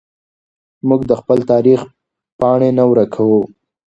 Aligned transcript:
موږ 0.87 1.01
د 1.09 1.11
خپل 1.21 1.39
تاریخ 1.51 1.79
پاڼې 2.39 2.69
نه 2.77 2.83
ورکوو. 2.91 3.41